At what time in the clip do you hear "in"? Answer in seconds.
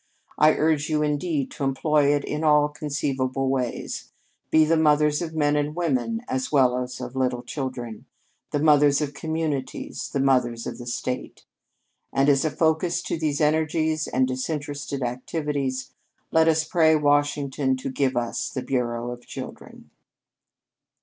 2.25-2.43